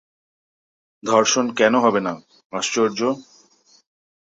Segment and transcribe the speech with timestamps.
[1.03, 2.13] ধর্ষণ কেন হবে না?
[2.53, 2.99] আশ্চর্য!’